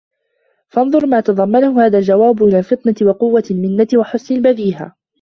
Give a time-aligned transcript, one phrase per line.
[0.69, 4.95] فَانْظُرْ مَا تَضَمَّنَهُ هَذَا الْجَوَابُ مِنْ الْفِطْنَةِ وَقُوَّةِ الْمِنَّةِ وَحُسْنِ الْبَدِيهَةِ